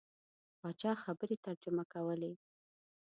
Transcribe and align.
پاچا 0.59 0.91
خبرې 1.03 1.35
ترجمه 1.45 1.83
کولې. 1.93 2.33